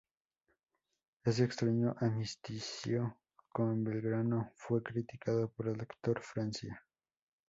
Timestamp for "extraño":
1.43-1.95